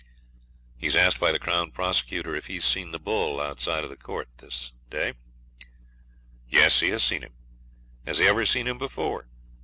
[0.79, 4.27] He's asked by the Crown Prosecutor if he's seen the bull outside of the court
[4.39, 5.13] this day.
[6.49, 7.35] 'Yes; he has seen him.'
[8.07, 9.27] 'Has he ever seen him before?'